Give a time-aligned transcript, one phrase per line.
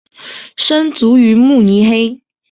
[0.55, 2.23] 生卒于慕尼黑。